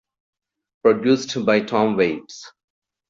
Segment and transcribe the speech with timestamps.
[0.83, 2.51] Produced by Tom Waits.